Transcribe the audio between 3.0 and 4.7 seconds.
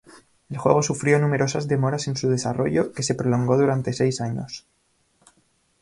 se prolongó durante seis años.